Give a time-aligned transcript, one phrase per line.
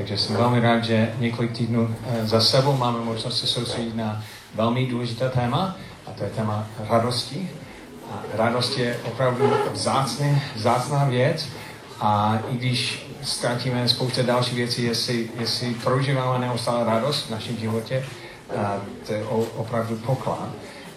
[0.00, 4.24] Takže jsem velmi rád, že několik týdnů eh, za sebou máme možnost se soustředit na
[4.54, 5.76] velmi důležité téma,
[6.06, 7.50] a to je téma radosti.
[8.12, 11.46] A radost je opravdu vzácný, vzácná věc
[12.00, 18.04] a i když ztratíme spoustu dalších věcí, jestli, jestli prožíváme neustále radost v našem životě,
[18.56, 18.76] a
[19.06, 19.24] to je
[19.56, 20.48] opravdu poklad.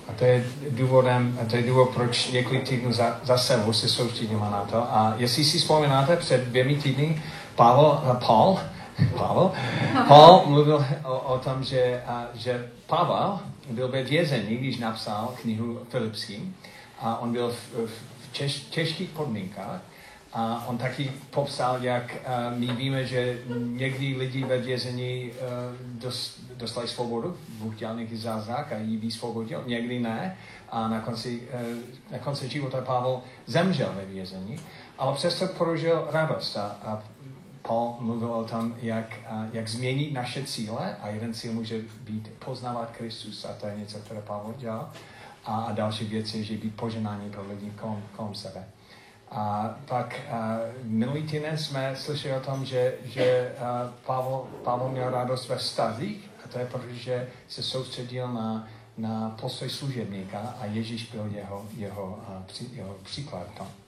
[0.09, 4.41] A to je důvodem, to je důvod, proč několik týdnů za, za sebou se soustředíme
[4.51, 4.77] na to.
[4.77, 7.21] A jestli si vzpomínáte, před dvěmi týdny
[7.55, 8.59] Pavel, Paul,
[9.17, 9.51] Pavel,
[10.07, 15.79] Paul mluvil o, o tom, že, a, že Pavel byl ve vězení, když napsal knihu
[15.89, 16.55] Filipským.
[16.99, 19.81] A on byl v, v těž, těžkých podmínkách.
[20.33, 25.39] A on taky popsal, jak uh, my víme, že někdy lidi ve vězení uh,
[25.99, 30.37] dost, dostali svobodu, Bůh dělal nějaký zázrak a jí vysvobodil, někdy ne.
[30.69, 34.59] A na konci, uh, na konci života Pavel zemřel ve vězení,
[34.97, 36.57] ale přesto prožil radost.
[36.57, 37.03] A, a
[37.67, 39.19] Paul mluvil o tom, jak,
[39.53, 43.97] jak změnit naše cíle a jeden cíl může být poznávat Kristus a to je něco,
[43.99, 44.91] které Pavel dělal.
[45.45, 48.65] A, a další věc je, že být poženání pro lidi kolem, kolem sebe.
[49.31, 50.37] A pak uh,
[50.83, 53.55] minulý týden jsme slyšeli o tom, že, že
[54.05, 58.67] Pavel, Pavel měl radost ve vztazích a to je proto, že se soustředil na,
[58.97, 63.47] na postoj služebníka a Ježíš byl jeho, jeho, při, jeho příklad.
[63.57, 63.82] To.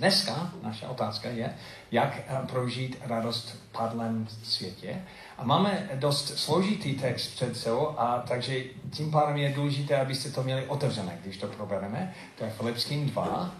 [0.00, 1.54] Dneska naše otázka je,
[1.90, 5.02] jak uh, prožít radost v padlém světě.
[5.38, 10.42] A máme dost složitý text před sebou, a takže tím pádem je důležité, abyste to
[10.42, 12.14] měli otevřené, když to probereme.
[12.38, 13.54] To je Filipským 2,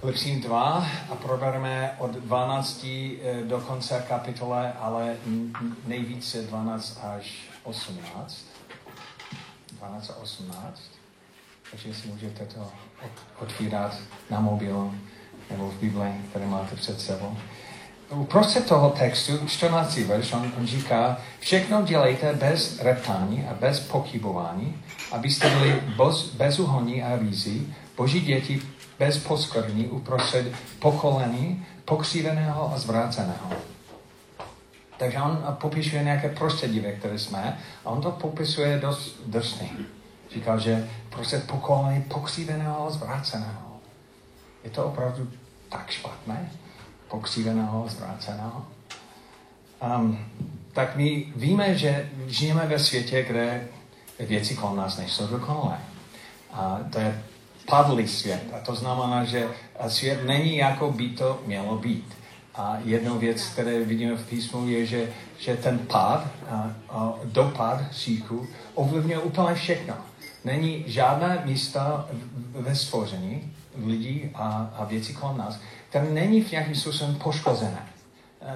[0.00, 5.16] Filipským 2 a probereme od 12 eh, do konce kapitole, ale
[5.86, 8.44] nejvíce 12 až 18.
[9.72, 10.82] 12 a 18.
[11.70, 12.72] Takže si můžete to
[13.38, 13.96] otvírat
[14.30, 14.94] na mobilu
[15.50, 17.36] nebo v Bibli, které máte před sebou.
[18.10, 19.96] Uprostřed toho textu, 14.
[19.96, 24.74] verš, on, on říká, všechno dělejte bez reptání a bez pochybování,
[25.12, 28.62] abyste byli bez, bezuhoní a rízí, boží děti
[28.98, 33.50] bez poskvrní uprostřed pokolení pokříveného a zvráceného.
[34.98, 39.70] Takže on popisuje nějaké prostředí, ve které jsme, a on to popisuje dost drsný.
[40.34, 43.71] Říkal, že prostě pokolení pokříveného a zvráceného.
[44.64, 45.30] Je to opravdu
[45.68, 46.50] tak špatné?
[47.08, 48.66] Pokříveného a zvráceného?
[49.98, 50.18] Um,
[50.72, 53.68] tak my víme, že žijeme ve světě, kde
[54.20, 55.78] věci kolem nás nejsou dokonalé.
[56.52, 57.22] A to je
[57.66, 58.42] padlý svět.
[58.52, 59.48] A to znamená, že
[59.88, 62.14] svět není jako by to mělo být.
[62.54, 67.80] A jednou věc, které vidíme v písmu, je, že, že ten pád, a, a dopad
[67.92, 69.94] síku ovlivňuje úplně všechno.
[70.44, 72.08] Není žádné místa
[72.52, 73.52] ve stvoření
[73.84, 77.88] lidí a, a věcí kolem nás, které není v nějakým způsobem poškozené.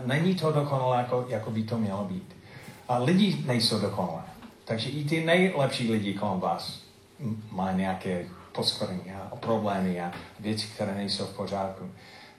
[0.04, 2.36] Není to dokonalé, jako, jako by to mělo být.
[2.88, 4.22] A lidi nejsou dokonalé.
[4.64, 6.80] Takže i ty nejlepší lidi kolem vás
[7.50, 11.90] mají nějaké poskvrní a problémy a věci, které nejsou v pořádku.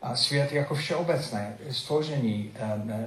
[0.01, 3.05] A svět jako všeobecné stvoření eh,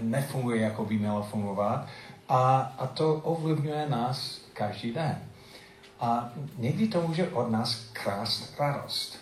[0.00, 1.86] nefunguje, jako by mělo fungovat
[2.28, 5.18] a, a to ovlivňuje nás každý den.
[6.00, 9.18] A někdy to může od nás krást radost.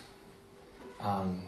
[1.21, 1.41] Um,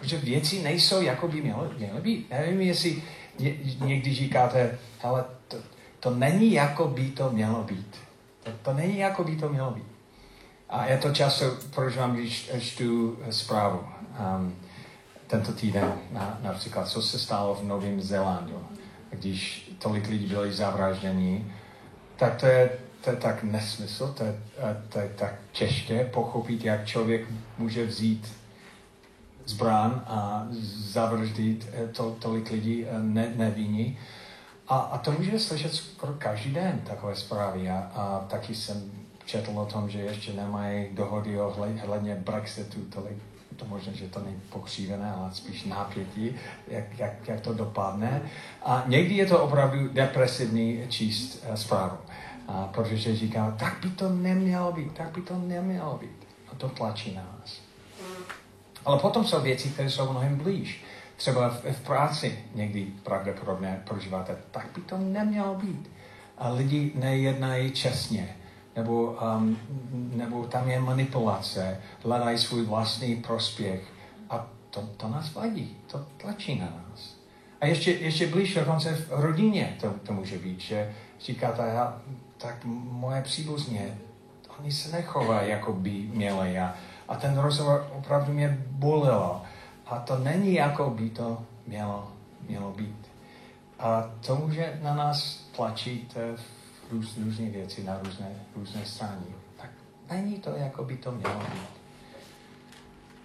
[0.00, 2.30] protože věci nejsou, jako by měly, měly být.
[2.30, 3.02] Nevím, jestli
[3.38, 5.56] ně, někdy říkáte, ale to,
[6.00, 7.96] to není, jako by to mělo být.
[8.42, 9.86] To, to není, jako by to mělo být.
[10.68, 11.44] A já to často
[11.74, 13.80] prožívám, když čtu zprávu.
[14.36, 14.56] Um,
[15.26, 18.66] tento týden na, například, co se stalo v Novém Zélandu,
[19.10, 21.52] když tolik lidí byli zavražděni,
[22.16, 22.70] tak to je,
[23.08, 24.34] to je tak nesmysl, to je,
[24.88, 27.26] to je tak těžké pochopit, jak člověk
[27.58, 28.28] může vzít
[29.46, 30.46] zbrán a
[30.92, 33.98] zavraždit eh, to, tolik lidí eh, ne, nevinní.
[34.68, 37.70] A, a to může slyšet skoro každý den takové zprávy.
[37.70, 38.90] A, a taky jsem
[39.24, 43.16] četl o tom, že ještě nemají dohody ohledně Brexitu, tolik,
[43.56, 46.34] to možná, že to není pokřívené, ale spíš nápětí,
[46.68, 48.22] jak, jak, jak to dopadne.
[48.64, 51.96] A někdy je to opravdu depresivní číst uh, zprávu,
[52.48, 56.28] a protože říká, tak by to nemělo být, tak by to nemělo být.
[56.52, 57.60] A to tlačí na nás.
[58.84, 60.84] Ale potom jsou věci, které jsou mnohem blíž.
[61.16, 65.90] Třeba v, v práci někdy pravděpodobně prožíváte, tak by to nemělo být.
[66.38, 68.36] A lidi nejednají čestně
[68.76, 69.58] nebo, um,
[70.14, 73.82] nebo tam je manipulace, hledají svůj vlastní prospěch.
[74.30, 77.16] A to, to nás vadí, to tlačí na nás.
[77.60, 82.02] A ještě, ještě blíž dokonce v rodině to, to může být, že říkáte, já,
[82.38, 83.98] tak moje příbuzně,
[84.58, 86.58] oni se nechovají, jako by měli.
[86.58, 86.74] A,
[87.08, 89.42] a ten rozhovor opravdu mě bolelo.
[89.86, 92.12] A to není, jako by to mělo,
[92.48, 93.06] mělo být.
[93.78, 99.26] a to může na nás tlačit v růz, různé věci na různé, různé strany.
[99.56, 99.70] Tak
[100.10, 101.78] není to, jako by to mělo být.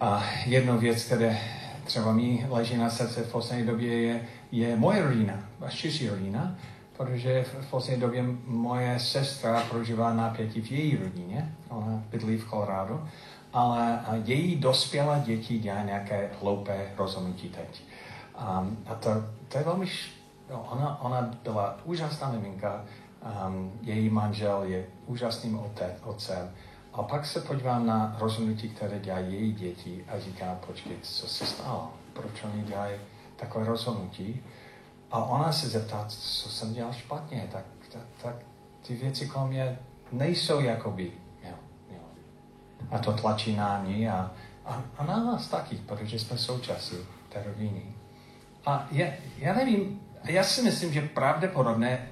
[0.00, 1.38] A jednou věc, které
[1.84, 4.20] třeba mi leží na srdce v poslední době, je,
[4.52, 6.56] je moje rodina, širší rodina,
[6.96, 13.08] protože v poslední době moje sestra prožívá napětí v její rodině, ona bydlí v Colorado,
[13.52, 17.82] ale její dospělé děti dělají nějaké hloupé rozhodnutí teď.
[18.60, 19.10] Um, a to,
[19.48, 19.86] to je velmi,
[20.50, 22.84] no, ona, ona byla úžasná miminka,
[23.46, 26.50] um, její manžel je úžasným ote, otcem,
[26.94, 31.46] a pak se podívám na rozhodnutí, které dělají její děti a říkám, počkej, co se
[31.46, 31.90] stalo?
[32.12, 32.94] Proč oni dělají
[33.36, 34.42] takové rozhodnutí?
[35.10, 38.34] A ona se zeptá, co jsem dělal špatně, tak, tak, tak
[38.86, 39.78] ty věci kolem mě
[40.12, 41.54] nejsou jako by měl.
[42.90, 44.30] A to tlačí na ní a,
[44.64, 46.96] a, a na nás taky, protože jsme součástí
[47.28, 47.82] té rodiny.
[48.66, 49.06] A já,
[49.38, 52.08] já nevím, já si myslím, že pravděpodobně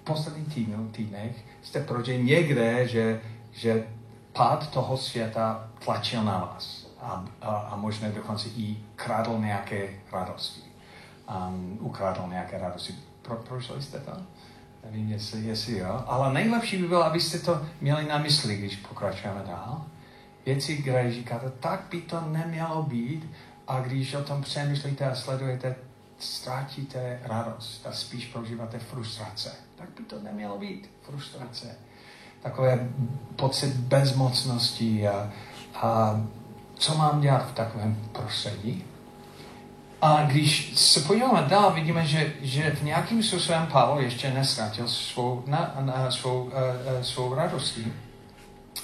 [0.00, 3.20] v posledních týdnu, týdnech jste prožili někde, že,
[3.52, 3.86] že
[4.32, 10.69] pád toho světa tlačil na vás a, a, a možná dokonce i kradl nějaké radosti
[11.30, 12.94] um, ukradl nějaké radosti.
[13.22, 14.12] Pro, prošli jste to?
[14.84, 16.04] Nevím, jestli, jestli jo.
[16.06, 19.84] Ale nejlepší by bylo, abyste to měli na mysli, když pokračujeme dál.
[20.46, 23.30] Věci, které říkáte, tak by to nemělo být
[23.68, 25.76] a když o tom přemýšlíte a sledujete,
[26.18, 29.52] ztrátíte radost a spíš prožíváte frustrace.
[29.76, 31.66] Tak by to nemělo být frustrace.
[32.42, 32.88] Takové
[33.36, 35.32] pocit bezmocnosti a,
[35.74, 36.20] a
[36.74, 38.84] co mám dělat v takovém prostředí?
[40.02, 45.44] A když se podíváme dál, vidíme, že, že v nějakým způsobem Pavel ještě nestratil svou,
[45.46, 46.52] na, na, svou, uh,
[47.02, 47.92] svou radostí.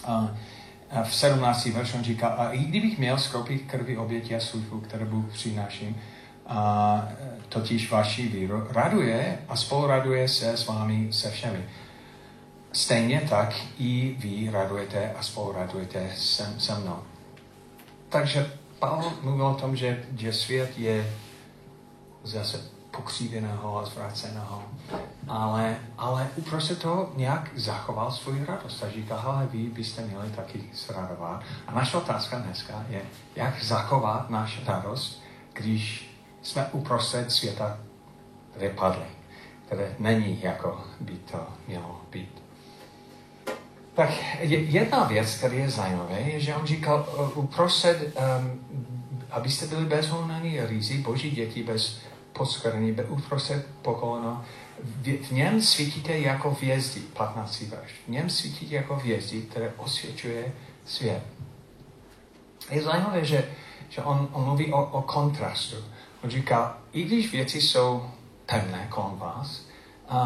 [0.09, 0.29] Uh,
[1.05, 1.67] v 17.
[1.67, 5.97] verši on říká, a i kdybych měl skropit krvi oběti a službu, které Bůh přináším,
[6.47, 7.09] a
[7.49, 11.65] totiž vaši víru, raduje a spolu raduje se s vámi se všemi.
[12.73, 16.99] Stejně tak i vy radujete a spolu radujete se, se mnou.
[18.09, 18.51] Takže
[18.87, 21.15] Pavel mluvil o tom, že, že svět je
[22.25, 22.61] zase
[22.91, 24.63] pokříveného a zvráceného,
[25.29, 30.71] ale, ale uprostřed toho nějak zachoval svou radost a říká, ale vy byste měli taky
[30.75, 31.43] zradovat.
[31.67, 33.03] A naše otázka dneska je,
[33.37, 35.23] jak zachovat naši radost,
[35.53, 36.11] když
[36.43, 37.79] jsme uprostřed světa
[38.57, 39.07] vypadli,
[39.67, 42.46] které není, jako by to mělo být.
[43.97, 44.11] Tak
[44.49, 48.61] jedna věc, která je zajímavá, je, že on říkal uh, uprostřed, um,
[49.31, 52.01] abyste byli bezhonení rizí, boží děti bez
[52.33, 54.45] poskvrní, uprostřed pokoleno.
[54.83, 57.61] V, v něm svítíte jako hvězdy, 15.
[57.61, 57.93] verš.
[58.07, 60.53] V něm svítíte jako hvězdy, které osvědčuje
[60.85, 61.23] svět.
[62.71, 63.49] Je zajímavé, že,
[63.89, 65.77] že on, on mluví o, o kontrastu.
[66.25, 68.11] On říká, i když věci jsou
[68.47, 69.67] temné kolem vás,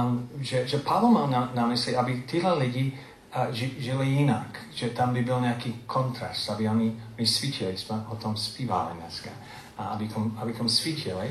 [0.03, 2.93] um, že, že Pavel má na, na mysli, aby tyhle lidi
[3.33, 3.47] a
[3.79, 8.37] žili jinak, že tam by byl nějaký kontrast, aby oni, oni svítili, jsme o tom
[8.37, 9.31] zpívali dneska,
[9.79, 11.31] a abychom, abychom svítili.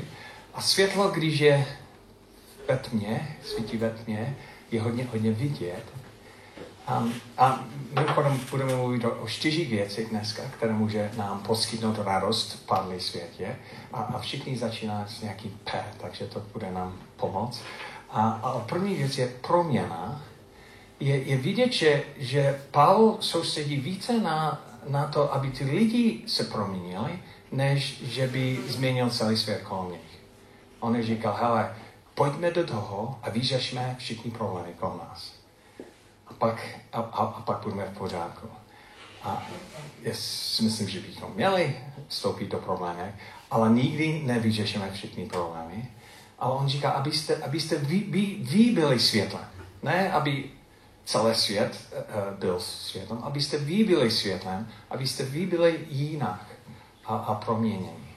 [0.54, 1.66] A světlo, když je
[2.68, 4.36] ve tmě, svítí ve tmě,
[4.70, 5.84] je hodně, hodně vidět.
[6.98, 7.64] Um, a
[7.94, 9.26] mimochodem budeme mluvit o, o
[9.68, 13.56] věcech dneska, které může nám poskytnout radost v padlé světě.
[13.92, 17.62] A, a všichni začíná s nějakým P, takže to bude nám pomoct.
[18.10, 20.22] A, a první věc je proměna,
[21.00, 26.44] je, je vidět, že, že Pavel soustředí více na, na to, aby ty lidi se
[26.44, 27.18] proměnili,
[27.52, 30.20] než že by změnil celý svět kolem nich.
[30.80, 31.76] On říkal, hele,
[32.14, 35.32] pojďme do toho a vyřešme všichni problémy kolem nás.
[36.26, 38.48] A pak, a, a, a pak budeme v pořádku.
[39.22, 39.46] A
[40.02, 41.76] já si myslím, že bychom měli
[42.08, 43.14] vstoupit do problémy,
[43.50, 45.90] ale nikdy nevyřešíme všechny problémy.
[46.38, 49.44] Ale on říká, abyste, abyste vy, vy, vy byli světlem.
[49.82, 50.50] Ne, aby
[51.04, 56.46] celý svět uh, byl světlem, abyste vy byli světlem, abyste vy byli jinak
[57.04, 58.16] a, a proměněni.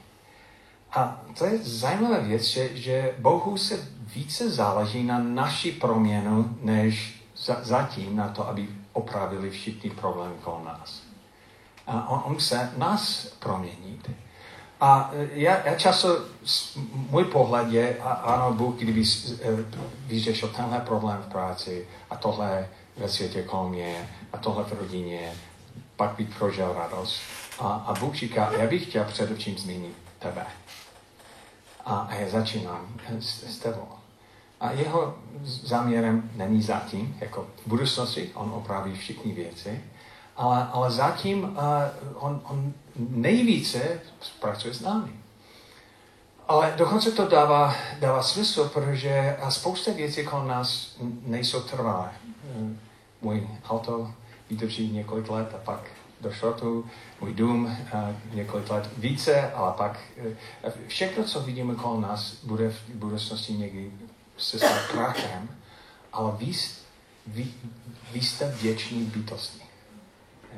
[0.92, 7.22] A to je zajímavá věc, že, že Bohu se více záleží na naší proměnu, než
[7.36, 11.02] za, zatím na to, aby opravili všichni problémy kolem nás.
[11.86, 14.10] A on, on chce nás proměnit.
[14.84, 16.24] A e, já, já často,
[17.10, 19.48] můj pohled je, a, ano, Bůh, kdyby e,
[20.06, 25.32] vyřešil tenhle problém v práci a tohle ve světě kolem mě a tohle v rodině,
[25.96, 27.20] pak bych prožil radost.
[27.58, 30.46] A, a Bůh říká, já bych chtěl především změnit tebe.
[31.84, 32.86] A, a já začínám
[33.20, 33.88] s, s tebou.
[34.60, 35.14] A jeho
[35.44, 39.84] záměrem není zatím, jako v budoucnosti, on opraví všechny věci,
[40.36, 41.54] ale, ale zatím uh,
[42.14, 44.00] on, on nejvíce
[44.40, 45.12] pracuje s námi.
[46.48, 52.10] Ale dokonce to dává, dává smysl, protože a spousta věcí kolem nás nejsou trvalé.
[53.20, 54.14] Můj auto
[54.50, 55.80] vydrží několik let a pak
[56.20, 56.86] do šrotu,
[57.20, 57.76] můj dům
[58.32, 60.00] několik let více, ale pak
[60.86, 63.92] všechno, co vidíme kolem nás, bude v budoucnosti někdy
[64.36, 65.48] se stát krachem,
[66.12, 66.52] ale vy,
[67.26, 67.46] vy,
[68.12, 69.63] vy jste věční bytosti.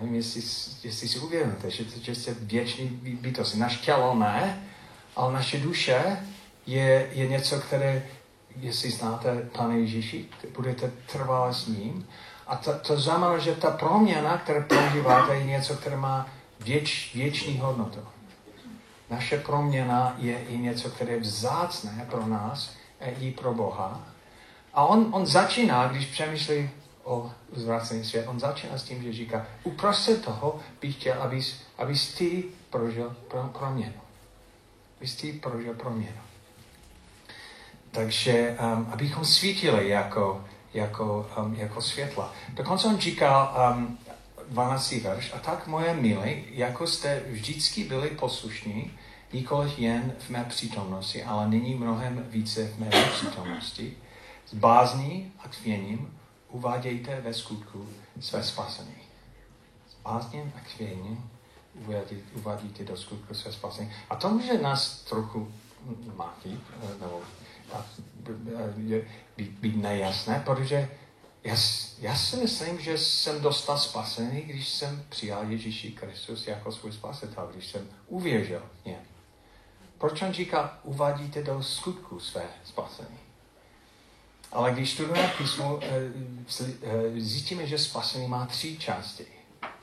[0.01, 0.43] Nevím, jestli,
[0.85, 2.89] jestli si uvědomíte, že, že jste věční
[3.21, 3.59] bytosti.
[3.59, 4.63] Naš tělo ne,
[5.17, 6.19] ale naše duše
[6.67, 8.07] je, je něco, které,
[8.61, 12.07] jestli znáte Pane Ježíši, budete trvalé s ním.
[12.47, 16.29] A to, to znamená, že ta proměna, kterou prožíváte, je něco, které má
[16.61, 18.01] věč, věčný hodnotu.
[19.11, 22.75] Naše proměna je i něco, které je vzácné pro nás
[23.21, 24.01] i pro Boha.
[24.75, 26.71] A on, on začíná, když přemýšlí
[27.07, 32.15] o zvrácený svět, on začíná s tím, že říká, uprostřed toho bych chtěl, abys, abys
[32.15, 34.01] ty prožil pro, proměnu.
[34.99, 36.21] Abys ty prožil proměnu.
[37.91, 40.45] Takže um, abychom svítili jako,
[40.75, 42.33] jako, um, jako světla.
[42.49, 43.99] Dokonce on říkal um,
[44.49, 44.93] 12.
[44.93, 48.99] verš, a tak moje milí, jako jste vždycky byli poslušní,
[49.33, 53.97] nikoliv jen v mé přítomnosti, ale nyní mnohem více v mé přítomnosti,
[54.47, 56.17] s bázní a kvěním
[56.57, 57.89] uvádějte ve skutku
[58.21, 58.97] své spasení.
[59.89, 61.31] S bázním a kvěním
[62.35, 63.93] uvádíte do skutku své spasení.
[64.11, 65.53] A to může nás trochu
[66.17, 66.61] mátit,
[67.01, 67.21] nebo
[69.37, 70.91] být, být nejasné, protože
[71.45, 71.57] já,
[71.99, 77.51] já si myslím, že jsem dostal spasený, když jsem přijal Ježíši Kristus jako svůj spasitel,
[77.53, 78.63] když jsem uvěřil.
[79.99, 83.26] Proč on říká, uvádíte do skutku své spasení?
[84.57, 86.13] Ale když studujeme písmo, eh,
[86.83, 89.27] eh, zjistíme, že spasení má tři části.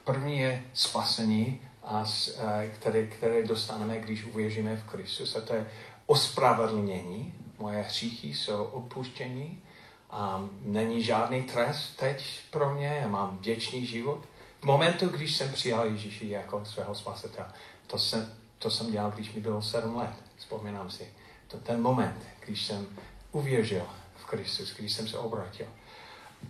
[0.03, 2.05] První je spasení, a,
[2.37, 5.67] eh, které, které dostaneme, když uvěříme v Kristus, a to je
[6.05, 7.33] ospravedlnění.
[7.59, 9.61] Moje hříchy jsou odpuštění.
[10.09, 14.25] A není žádný trest teď pro mě, já mám věčný život.
[14.61, 17.47] V momentu, když jsem přijal Ježíši jako svého spasitele,
[17.87, 20.13] to jsem, to jsem dělal, když mi bylo sedm let.
[20.35, 21.07] Vzpomínám si.
[21.47, 22.87] To ten moment, když jsem
[23.31, 23.85] uvěřil
[24.33, 25.65] Kristus, když jsem se obratil.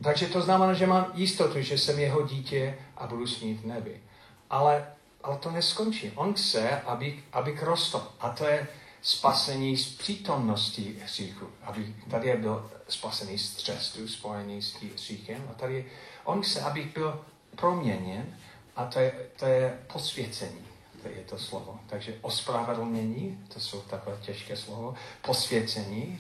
[0.03, 3.65] Takže to znamená, že mám jistotu, že jsem jeho dítě a budu s ním v
[3.65, 4.01] nebi.
[4.49, 4.87] Ale,
[5.23, 6.11] ale to neskončí.
[6.15, 8.07] On chce, aby, aby rostl.
[8.19, 8.67] A to je
[9.01, 11.47] spasení z přítomnosti hříchu.
[11.63, 15.47] Aby tady je byl spasený z třestu, spojený s hříchem.
[15.51, 15.85] A tady
[16.23, 17.25] on chce, abych byl
[17.55, 18.37] proměněn.
[18.75, 20.73] A to je, to je posvěcení
[21.03, 21.79] to je to slovo.
[21.87, 26.19] Takže ospravedlnění, to jsou takové těžké slovo, posvěcení.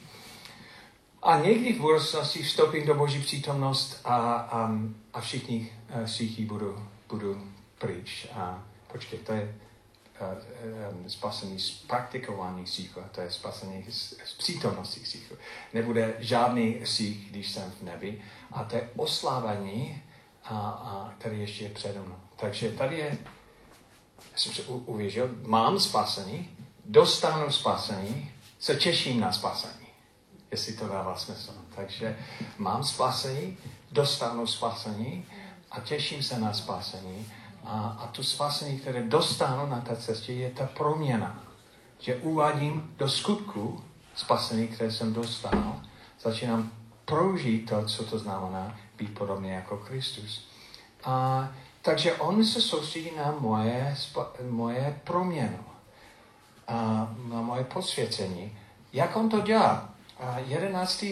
[1.23, 4.71] A někdy v budoucnosti vstoupím do Boží přítomnost a, a,
[5.13, 8.27] a všichni uh, všichni budu, budu pryč.
[8.33, 9.55] A počkej, to je
[10.21, 15.35] uh, um, spasení z praktikování síchu, to je spasení z, z přítomnosti síchu.
[15.73, 18.21] Nebude žádný sích, když jsem v nebi.
[18.51, 20.03] A to je oslávení,
[20.43, 22.19] a, a, který ještě je přede mnou.
[22.35, 23.17] Takže tady je
[24.35, 29.82] jsem se uvěřil, mám spasení, dostanu spasení, se těším na spasení.
[30.53, 31.51] Jestli to dává smysl.
[31.75, 32.17] Takže
[32.57, 33.57] mám spasení,
[33.91, 35.25] dostanu spasení
[35.71, 37.25] a těším se na spasení.
[37.63, 41.43] A, a tu spasení, které dostanu na té cestě, je ta proměna.
[41.99, 43.83] Že uvádím do skutku
[44.15, 45.81] spasení, které jsem dostal,
[46.21, 46.71] začínám
[47.05, 50.47] prožít to, co to znamená být podobně jako Kristus.
[51.03, 51.49] A
[51.81, 53.97] takže on se soustředí na moje,
[54.49, 55.59] moje proměnu,
[56.67, 56.75] a
[57.25, 58.57] na moje posvěcení.
[58.93, 59.92] Jak on to dělá?
[60.23, 61.05] A 11.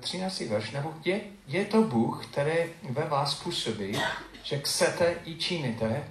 [0.00, 0.40] 13.
[0.40, 2.54] verš, nebo je, je to Bůh, který
[2.90, 4.00] ve vás působí,
[4.42, 6.08] že chcete i činíte,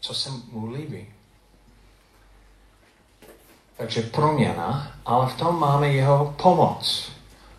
[0.00, 1.06] co se mu líbí.
[3.76, 7.12] Takže proměna, ale v tom máme jeho pomoc.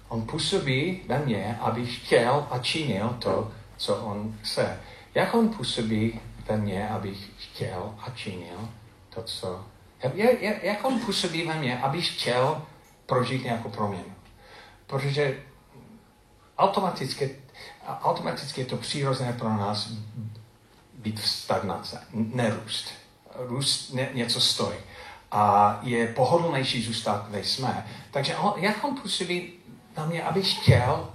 [0.09, 4.79] On působí ve mně, aby chtěl a činil to, co on chce.
[5.15, 8.69] Jak on působí ve mně, abych chtěl a činil
[9.09, 9.65] to, co...
[10.61, 12.61] Jak, on působí ve mně, abych chtěl
[13.07, 14.13] prožít nějakou proměnu.
[14.87, 15.43] Protože
[16.57, 17.35] automaticky,
[17.87, 19.89] automaticky je to přirozené pro nás
[20.93, 22.93] být v stagnace, nerůst.
[23.35, 24.77] Růst ně, něco stojí.
[25.31, 27.87] A je pohodlnější zůstat, kde jsme.
[28.11, 29.53] Takže on, jak on působí
[29.97, 31.09] na mě, abych chtěl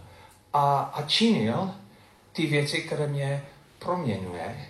[0.53, 1.75] a, a činil
[2.33, 3.45] ty věci, které mě
[3.79, 4.69] proměňuje,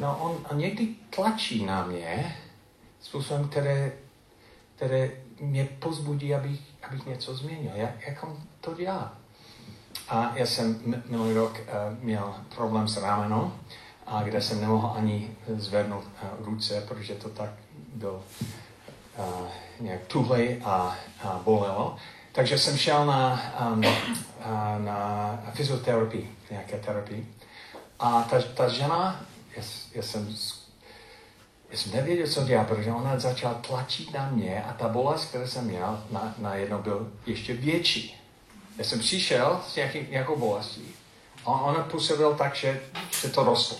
[0.00, 2.36] no on, on někdy tlačí na mě
[3.00, 3.92] způsobem, které,
[4.76, 7.72] které mě pozbudí, abych, abych něco změnil.
[7.74, 9.12] Jak, jak on to dělá?
[10.08, 13.52] A já jsem minulý rok uh, měl problém s rámenou,
[14.06, 17.50] a kde jsem nemohl ani zvednout uh, ruce, protože to tak
[17.94, 18.22] byl
[19.18, 19.24] uh,
[19.80, 21.96] nějak tuhlej a, a bolelo.
[22.32, 23.42] Takže jsem šel na,
[23.72, 23.82] um,
[24.84, 27.34] na fyzioterapii, nějaké terapii.
[27.98, 29.20] A ta, ta žena,
[29.56, 29.62] já,
[29.94, 30.36] já jsem
[31.70, 35.46] já jsem nevěděl, co dělá, protože ona začala tlačit na mě a ta bolest, kterou
[35.46, 38.20] jsem měl, na, byl ještě větší.
[38.78, 40.94] Já jsem přišel s nějaký, nějakou bolestí
[41.44, 43.78] a ona působila tak, že se to rostlo.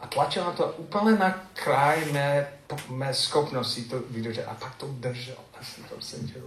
[0.00, 2.48] A tlačila to úplně na kraj mé,
[2.88, 4.44] mé schopnosti to vydržet.
[4.44, 5.36] A pak to držel.
[5.60, 6.42] A jsem to seděl.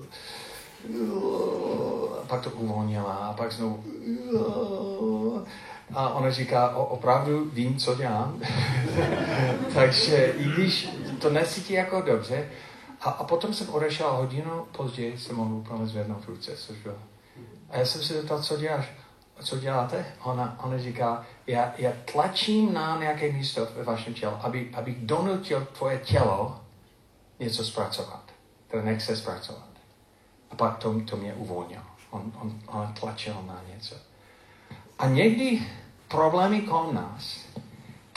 [2.22, 3.14] A pak to uvolnila.
[3.14, 3.84] A pak znovu.
[5.94, 8.42] A ona říká, o, opravdu vím, co dělám.
[9.74, 12.50] Takže i když to necítí jako dobře,
[13.02, 16.98] a, a potom jsem odešel hodinu později, jsem mohl úplně zvednout ruce, což bylo.
[17.70, 18.86] A já jsem se zeptal, co děláš?
[19.44, 20.06] Co děláte?
[20.24, 25.68] Ona, ona říká, já, já tlačím na nějaké místo ve vašem těle, aby, abych donutil
[25.78, 26.60] tvoje tělo
[27.40, 28.24] něco zpracovat,
[28.68, 29.70] které nechce zpracovat.
[30.52, 31.82] A pak to, to mě uvolnil.
[32.10, 33.96] On, on, on tlačil na něco.
[35.00, 35.62] A někdy
[36.10, 37.50] problémy kolem nás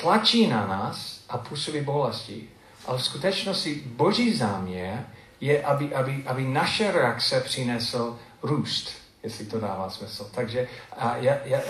[0.03, 2.49] tlačí na nás a působí bolesti.
[2.87, 5.07] Ale v skutečnosti boží záměr
[5.41, 8.91] je, aby, aby, aby naše reakce přinesl růst,
[9.23, 10.31] jestli to dává smysl.
[10.35, 10.69] Takže
[10.99, 11.61] a já, já,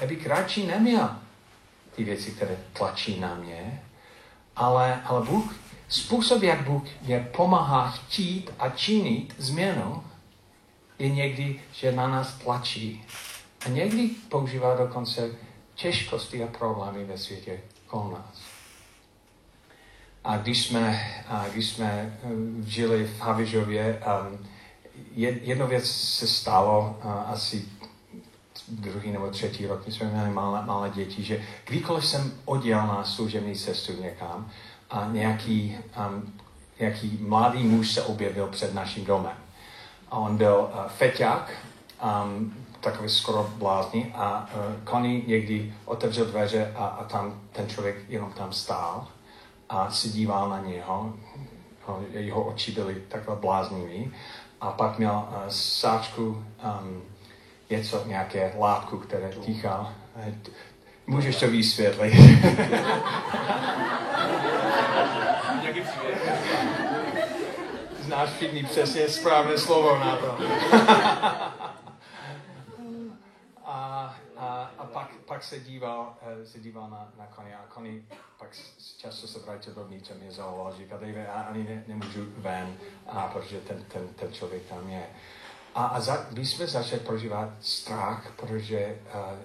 [0.00, 1.10] já bych radši neměl
[1.96, 3.82] ty věci, které tlačí na mě,
[4.56, 5.54] ale, ale Bůh,
[5.88, 10.04] způsob, jak Bůh mě pomáhá chtít a činit změnu,
[10.98, 13.04] je někdy, že na nás tlačí.
[13.66, 15.30] A někdy používá dokonce
[15.76, 18.42] těžkosti a problémy ve světě kolem nás.
[20.24, 24.46] A když jsme, a když jsme um, žili v Havižově, um,
[25.14, 27.64] jedno věc se stalo uh, asi
[28.68, 33.04] druhý nebo třetí rok, my jsme měli malé, malé děti, že kdykoliv jsem odjel na
[33.04, 34.50] služební cestu někam
[34.90, 35.78] a nějaký,
[36.10, 36.32] um,
[36.80, 39.36] nějaký mladý muž se objevil před naším domem.
[40.10, 41.52] A on byl uh, feťák,
[42.24, 47.96] um, takový skoro blázní a uh, Connie někdy otevřel dveře a, a tam ten člověk
[48.08, 49.08] jenom tam stál
[49.68, 51.12] a si díval na něho.
[52.10, 54.12] Jeho oči byly takové bláznivý.
[54.60, 57.02] A pak měl uh, sáčku um,
[57.70, 59.92] něco, nějaké látku, které týchal.
[61.06, 62.14] Můžeš to vysvětlit.
[68.00, 70.38] Znáš všichni přesně správné slovo na to.
[73.66, 74.84] a, a, a
[75.36, 78.02] pak, se díval, eh, se díval na, na Connie a Connie
[78.38, 78.48] pak
[78.98, 83.28] často se vrátil do vnitř mě zavolal, říká, David, já ani ne, nemůžu ven, a
[83.28, 85.06] protože ten, ten, ten člověk tam je.
[85.74, 89.38] A, a za, my jsme začali prožívat strach, protože uh,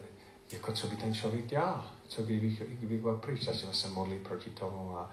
[0.51, 4.49] jako co by ten člověk dělal, co by, kdyby byl pryč, začali se modlit proti
[4.49, 5.11] tomu a,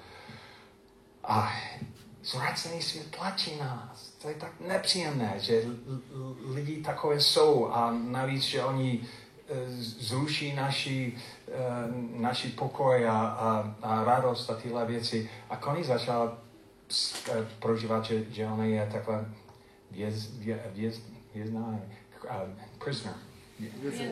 [1.24, 1.52] a
[2.22, 4.10] zvrácený svět tlačí nás.
[4.22, 5.62] To je tak nepříjemné, že
[6.54, 9.08] lidi takové jsou a navíc, že oni
[9.78, 11.16] zruší naši,
[11.48, 11.52] e,
[12.20, 15.30] naši pokoj a, a, a radost a tyhle věci.
[15.50, 16.38] A Connie začal
[17.32, 19.24] e, prožívat, že, že ona je taková
[19.90, 21.00] věz, vě, věz,
[21.34, 21.80] vězná,
[22.24, 22.30] uh,
[22.78, 23.16] prisoner,
[23.58, 24.10] vězen,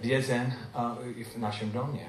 [0.00, 2.08] vězen uh, v našem domě.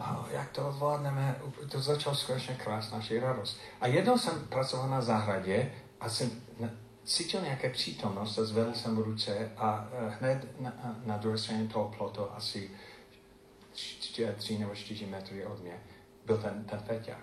[0.00, 1.36] A jak to zvládneme,
[1.68, 3.60] to začalo skutečně krásná naše radost.
[3.80, 6.30] A jednou jsem pracoval na zahradě a jsem
[7.04, 10.72] cítil nějaké přítomnost a zvedl jsem ruce a uh, hned na,
[11.04, 12.70] na druhé straně toho plotu asi
[14.36, 15.80] tři nebo čtyři metry od mě
[16.26, 17.18] byl ten, ten feťák.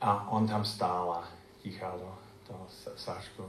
[0.00, 1.28] A on tam stál a
[1.62, 2.14] tichal do
[2.46, 3.44] toho sáčku.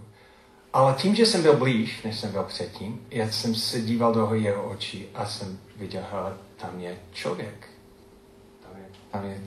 [0.74, 4.34] Ale tím, že jsem byl blíž, než jsem byl předtím, já jsem se díval do
[4.34, 7.70] jeho očí a jsem viděl, že tam je člověk.
[8.62, 9.42] Tam je, tam je,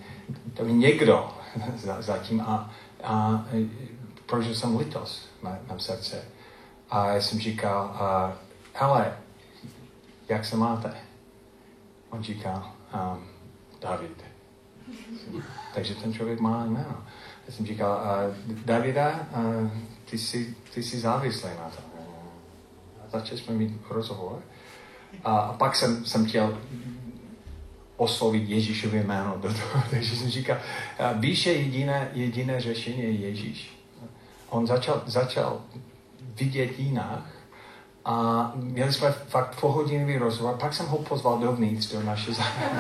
[0.55, 1.31] tam je někdo
[1.99, 3.45] zatím a, a
[4.29, 6.25] prožil jsem litost na, na srdce.
[6.91, 8.37] A já jsem říkal, uh,
[8.73, 9.17] hele,
[10.29, 10.95] jak se máte?
[12.11, 13.27] On říkal, um,
[13.81, 14.25] David.
[15.75, 17.05] Takže ten člověk má jméno.
[17.47, 18.01] Já jsem říkal,
[18.49, 19.71] uh, Davida, uh,
[20.05, 21.85] ty, jsi, ty jsi závislý na tom.
[23.05, 24.43] A začali jsme mít rozhovor.
[25.25, 26.59] A, a pak jsem, jsem chtěl
[27.97, 29.83] oslovit Ježíšově jméno do toho.
[29.91, 33.78] Takže jsem říkal, uh, víš, je jediné, jediné řešení je Ježíš.
[34.51, 35.61] On začal, začal
[36.21, 37.25] vidět jinak
[38.05, 40.57] a měli jsme fakt pohodinový rozhovor.
[40.57, 42.79] Pak jsem ho pozval dovnitř do naše záhrady.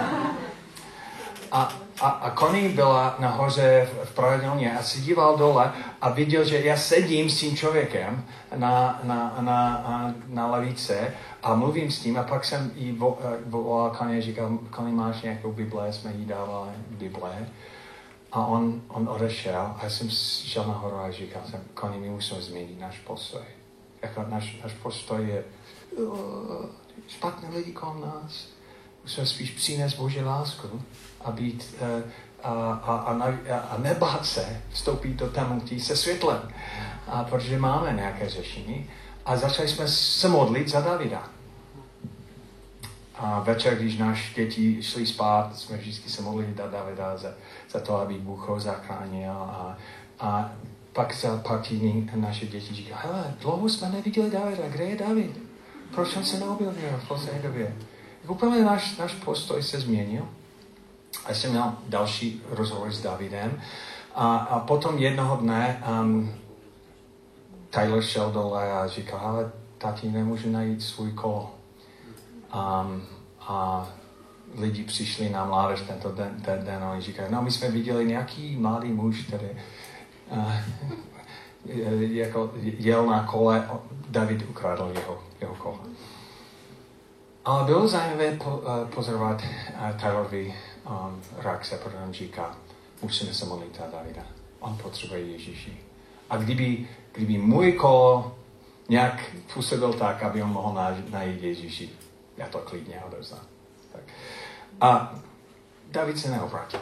[1.52, 6.44] A, a, a Connie byla nahoře v, v pravidelně a se díval dole a viděl,
[6.44, 8.24] že já sedím s tím člověkem
[8.56, 13.94] na, na, na, na lavice a mluvím s tím a pak jsem jí eh, volal
[13.98, 17.48] Connie a říkal, Connie, máš nějakou Bible, jsme jí dávali Bible.
[18.32, 22.42] A on, on odešel a já jsem šel nahoru a říkal jsem, Koni, my musíme
[22.42, 23.42] změnit náš postoj.
[24.02, 25.44] Jako náš, náš postoj je
[25.96, 26.66] uh,
[27.08, 28.48] špatné lidi kolem nás.
[29.02, 30.82] Musíme spíš přinést Boží lásku
[31.20, 32.02] a být uh,
[32.42, 36.52] a, a, a, a nebát se vstoupit do temnotí se světlem.
[37.06, 38.90] A protože máme nějaké řešení.
[39.24, 41.28] A začali jsme se modlit za Davida.
[43.14, 47.28] A večer, když naše děti šli spát, jsme vždycky se modlili za Davida, za,
[47.70, 49.32] za to, aby Bůh ho zachránil.
[49.32, 49.76] A,
[50.20, 50.52] a
[50.92, 55.40] pak za pár týdní naše děti říkají, hele, dlouho jsme neviděli Davida, kde je David?
[55.94, 57.76] Proč on se neobjevil v poslední době?
[58.28, 60.28] Úplně náš, náš postoj se změnil.
[61.26, 63.62] A jsem měl další rozhovor s Davidem.
[64.14, 66.34] A, a potom jednoho dne um,
[67.70, 71.54] Tyler šel dole a říkal, ale tati, nemůžu najít svůj kolo.
[72.54, 73.02] Um,
[73.40, 73.88] a
[74.54, 78.06] lidi přišli na mládež tento den, ten den a oni říkají, no my jsme viděli
[78.06, 79.48] nějaký mladý muž, který
[80.30, 80.52] uh,
[82.00, 83.70] jako jel na kole,
[84.08, 85.80] David ukradl jeho, jeho kolo.
[87.44, 90.54] Ale bylo zajímavé po, uh, pozorovat uh, Tylerovi
[90.90, 92.56] um, reakce, protože on říká,
[93.02, 94.22] musíme se modlit za Davida.
[94.60, 95.80] On potřebuje Ježíši.
[96.30, 98.36] A kdyby, kdyby můj kolo
[98.88, 99.20] nějak
[99.54, 100.74] působil tak, aby on mohl
[101.10, 101.90] najít Ježíši,
[102.36, 103.57] já to klidně odevzdám.
[104.80, 105.14] A
[105.90, 106.80] David se neobrátil.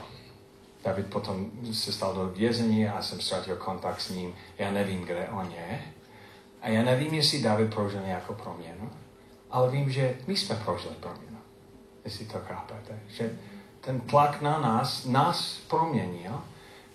[0.84, 4.34] David potom se stal do vězení a jsem ztratil kontakt s ním.
[4.58, 5.80] Já nevím, kde on je.
[6.62, 8.90] A já nevím, jestli David prožil nějakou proměnu,
[9.50, 11.38] ale vím, že my jsme prožili proměnu.
[12.04, 12.98] Jestli to chápete.
[13.08, 13.38] Že
[13.80, 16.40] ten tlak na nás, nás proměnil,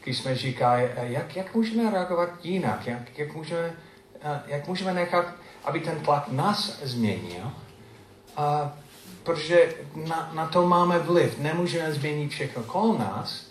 [0.04, 3.74] když jsme říkali, jak, jak můžeme reagovat jinak, jak, jak, můžeme,
[4.46, 5.26] jak můžeme nechat,
[5.64, 7.52] aby ten tlak nás změnil,
[8.38, 8.74] a,
[9.24, 9.74] protože
[10.08, 11.40] na, na to máme vliv.
[11.40, 13.46] Nemůžeme změnit všechno kolem nás,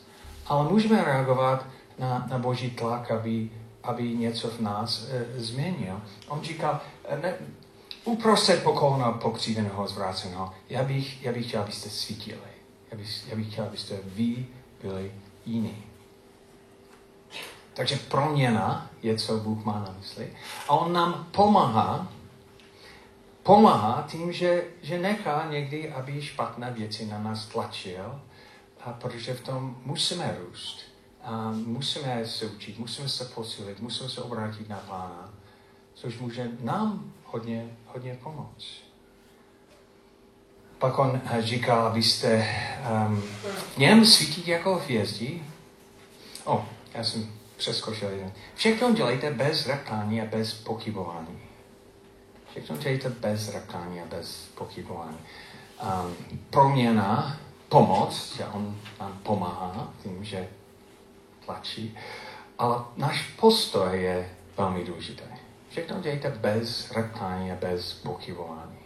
[0.47, 1.67] ale můžeme reagovat
[1.99, 3.51] na, na boží tlak, aby,
[3.83, 6.01] aby něco v nás e, změnil.
[6.29, 7.35] On říkal, e, ne,
[8.05, 12.39] uprostřed pokolna pokříveného zvráceného, já bych, já bych chtěl, abyste svítili.
[12.91, 14.47] Já bych, já bych chtěl, abyste vy
[14.83, 15.13] byli
[15.47, 15.85] jiní.
[17.75, 20.33] Takže proměna je, co Bůh má na mysli.
[20.69, 22.09] A On nám pomáhá,
[23.51, 28.21] pomáhá tím, že, že nechá někdy, aby špatné věci na nás tlačil,
[28.81, 30.79] a protože v tom musíme růst.
[31.23, 35.35] A musíme se učit, musíme se posilit, musíme se obrátit na Pána,
[35.95, 38.67] což může nám hodně, hodně pomoct.
[40.79, 42.49] Pak on eh, říkal, abyste
[43.07, 43.23] um,
[43.75, 45.43] v něm svítit jako hvězdi.
[46.45, 48.33] O, já jsem přeskočil jeden.
[48.55, 51.40] Všechno dělejte bez reptání a bez pochybování.
[52.51, 55.19] Všechno dělejte bez reptání a bez pochybování.
[55.83, 60.49] Um, proměna, pomoc, že on nám pomáhá tím, že
[61.45, 61.99] tlačí,
[62.59, 65.23] ale náš postoj je velmi důležitý.
[65.69, 68.79] Všechno dělejte bez reptání a bez pochybování.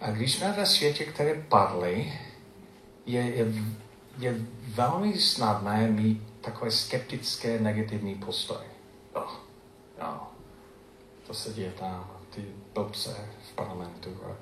[0.00, 2.12] A když jsme ve světě, které padly,
[3.06, 3.46] je, je,
[4.18, 4.34] je
[4.68, 8.64] velmi snadné mít takové skeptické, negativní postoj.
[9.12, 9.32] Oh,
[10.00, 10.30] no,
[11.26, 13.16] to se děje tam, ty blbce
[13.50, 14.36] v parlamentu a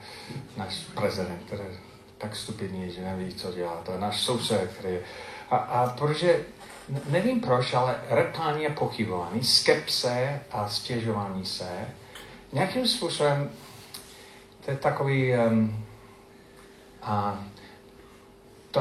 [0.57, 1.79] náš prezident, který je
[2.19, 3.83] tak stupidní, že neví, co dělá.
[3.87, 5.01] To je náš soused, který je...
[5.51, 6.45] A, a protože,
[7.09, 11.89] nevím proč, ale reptání a pochybování, skepse a stěžování se,
[12.53, 13.51] nějakým způsobem
[14.67, 15.85] to je takový, um,
[17.03, 17.45] a
[18.71, 18.81] to,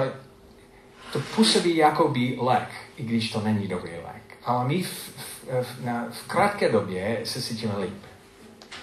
[1.13, 4.38] to působí jako by lék, i když to není dobrý lék.
[4.44, 8.04] Ale my v, v, v, na, v krátké době se cítíme líp.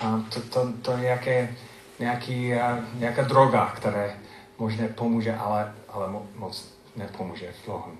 [0.00, 1.54] A to, to, to je nějaké,
[1.98, 2.60] nějaký, uh,
[2.94, 4.10] nějaká droga, která
[4.58, 7.96] možná pomůže, ale, ale mo, moc nepomůže v, dlouhém,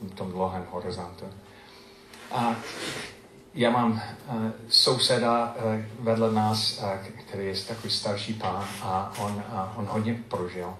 [0.00, 1.24] v tom dlouhém horizontu.
[2.32, 2.56] A
[3.54, 9.32] já mám uh, souseda uh, vedle nás, uh, který je takový starší pán a on,
[9.32, 10.76] uh, on hodně prožil.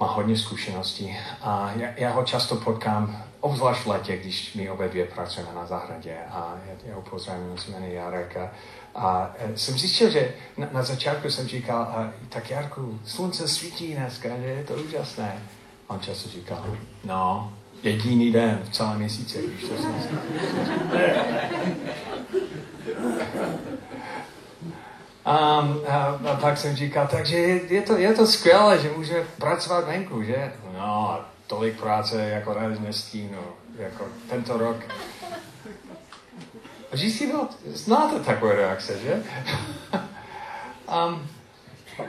[0.00, 5.04] Má hodně zkušeností a já, já ho často potkám, obzvlášť v když my obě dvě
[5.04, 8.50] pracujeme na zahradě a já, já ho pozdravím, se jmenuje Jarek a,
[8.94, 14.28] a jsem zjistil, že na, na začátku jsem říkal, a, tak Jarku, slunce svítí dneska,
[14.28, 15.42] že je to úžasné.
[15.88, 17.52] A on často říkal, no,
[17.82, 19.94] jediný den v celém měsíci, když to jsem
[25.24, 25.34] a,
[25.88, 29.86] a, a pak jsem říkal, takže je, je, to, je to skvělé, že můžeme pracovat
[29.86, 30.52] venku, že?
[30.74, 33.42] No, tolik práce jako nestínu,
[33.78, 34.76] jako tento rok.
[36.92, 39.22] A si byl, znáte takové reakce, že?
[41.08, 41.28] um,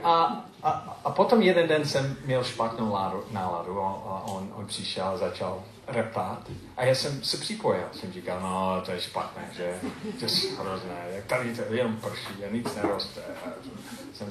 [0.02, 0.70] a, a,
[1.04, 5.62] a potom jeden den jsem měl špatnou náladu, náladu a on, on přišel a začal
[5.86, 6.50] reptát.
[6.76, 7.84] A já jsem se připojil.
[7.92, 9.80] Jsem říkal, no, to je špatné, že?
[10.18, 11.06] To je hrozné.
[11.14, 13.20] Jak tady to jenom prší a nic neroste.
[14.14, 14.28] Jsem,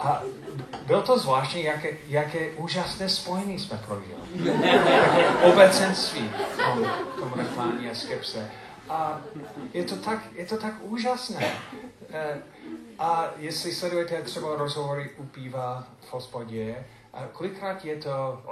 [0.00, 0.22] a
[0.86, 4.14] bylo to zvláštní, jaké, jaké úžasné spojení jsme prožili.
[5.42, 6.86] Obecenství tom,
[7.18, 8.50] tom reptání a skepse.
[8.88, 9.20] A
[9.72, 11.52] je to tak, je to tak úžasné.
[12.10, 12.42] Eh,
[12.98, 18.42] a jestli sledujete třeba rozhovory u piva v hospodě, a kolikrát je to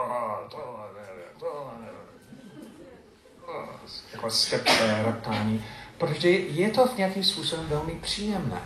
[4.12, 5.64] jako skepse, reptání,
[5.98, 8.62] protože je to v nějakým způsobem velmi příjemné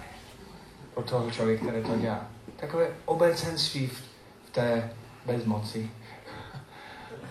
[0.94, 2.33] pro toho člověka, který to dělá.
[2.56, 4.02] Takové obecenství v,
[4.46, 4.90] v té
[5.26, 5.90] bezmoci.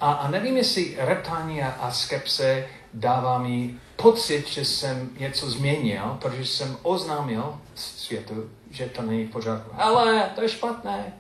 [0.02, 6.46] A, a nevím, jestli reptání a, skepse dává mi pocit, že jsem něco změnil, protože
[6.46, 9.70] jsem oznámil světu, že to není v pořádku.
[9.78, 11.14] Ale to je špatné,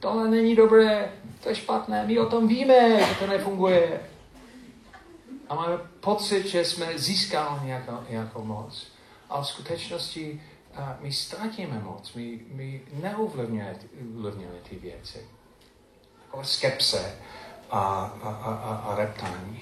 [0.00, 1.12] tohle není dobré,
[1.42, 4.00] to je špatné, my o tom víme, že to nefunguje.
[5.48, 8.86] A máme pocit, že jsme získali nějakou, nějakou moc.
[9.30, 10.42] A v skutečnosti
[10.76, 15.18] a my ztratíme moc, my, my neovlivňujeme ty věci.
[16.24, 17.14] Jako skepse
[17.70, 17.80] a,
[18.22, 19.60] a, a, a reptání.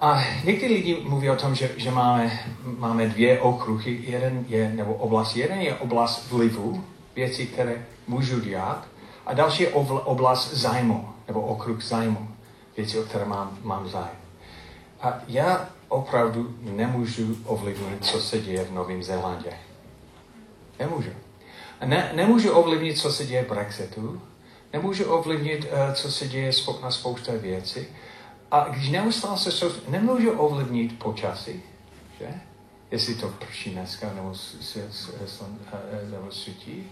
[0.00, 2.40] A někdy lidi mluví o tom, že, že máme,
[2.78, 4.04] máme dvě okruhy.
[4.06, 6.84] Jeden je, nebo oblast, jeden je oblast vlivu,
[7.16, 8.88] věci, které můžu dělat,
[9.26, 12.28] a další je oblast zájmu, nebo okruh zájmu,
[12.76, 14.16] věci, o které mám, mám zájem.
[15.00, 19.52] A já opravdu nemůžu ovlivnit, co se děje v Novém Zélandě.
[20.78, 21.10] Nemůžu.
[21.84, 24.20] Ne, nemůžu ovlivnit, co se děje v Brexitu,
[24.72, 27.86] nemůžu ovlivnit, uh, co se děje na spousta věcí.
[28.50, 31.62] A když neustále se soustředí, nemůžu ovlivnit počasí,
[32.18, 32.34] že?
[32.90, 34.34] Jestli to prší dneska nebo,
[36.10, 36.90] nebo svítí.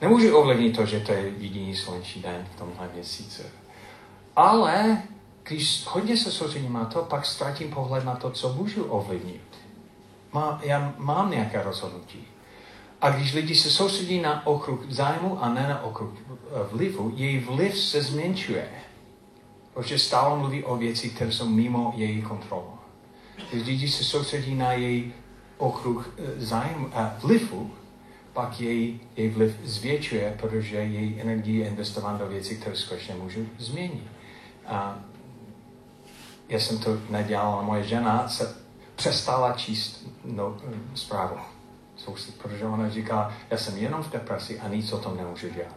[0.00, 3.42] Nemůžu ovlivnit to, že to je jediný slunečný den v tomhle měsíci.
[4.36, 5.02] Ale
[5.42, 9.42] když hodně se soustředím na to, pak ztratím pohled na to, co můžu ovlivnit.
[10.32, 12.26] Má, já mám nějaké rozhodnutí.
[13.00, 16.10] A když lidi se soustředí na okruh zájmu a ne na okruh
[16.72, 18.68] vlivu, její vliv se zmenšuje.
[19.74, 22.72] Protože stále mluví o věci, které jsou mimo její kontrolu.
[23.50, 25.12] Když lidi se soustředí na její
[25.58, 27.70] okruh eh, zájmu a vlivu,
[28.32, 33.46] pak její, její vliv zvětšuje, protože její energie je investována do věcí, které skutečně můžu
[33.58, 34.04] změnit.
[34.66, 34.98] A
[36.48, 38.56] já jsem to nedělal, a moje žena se
[38.96, 40.56] přestala číst no,
[40.94, 41.36] zprávu.
[42.42, 45.76] Protože ona říká, já jsem jenom v depresi a nic o tom nemůžu dělat.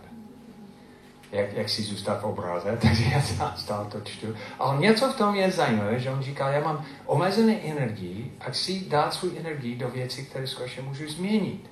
[1.32, 3.22] Jak, jak si zůstat v obraze, takže já
[3.56, 4.36] stále to čtu.
[4.60, 8.86] Ale něco v tom je zajímavé, že on říká, já mám omezené energii a chci
[8.88, 11.70] dát svou energii do věcí, které skutečně můžu změnit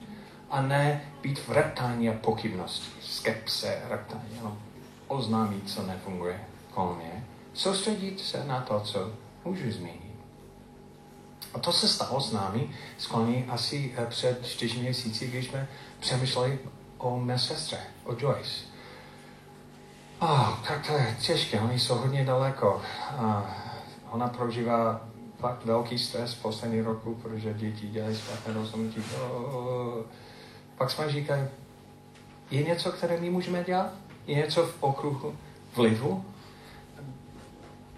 [0.50, 4.58] a ne být v reptání a pochybnosti, skepse, reptání, jenom
[5.08, 6.40] oznámit, co nefunguje
[6.72, 9.12] kolem mě, soustředit se na to, co
[9.46, 10.01] můžu změnit.
[11.54, 15.68] A to se stalo s námi skloní asi eh, před čtyři měsíci, když jsme
[16.00, 16.60] přemýšleli
[16.98, 18.72] o mé sestře, o Joyce.
[20.20, 22.82] Oh, tak to je těžké, oni jsou hodně daleko.
[23.18, 23.56] A
[24.12, 25.02] ona prožívá
[25.40, 29.02] fakt velký stres poslední roku, protože děti dělají špatné rozhodnutí.
[29.22, 30.04] Oh,
[30.78, 31.48] pak jsme říkali,
[32.52, 33.94] je něco, které my můžeme dělat?
[34.28, 35.36] Je něco v okruhu
[35.76, 36.26] vlivu?